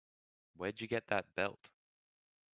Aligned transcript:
Where'd 0.55 0.81
you 0.81 0.87
get 0.87 1.05
that 1.09 1.35
belt? 1.35 1.69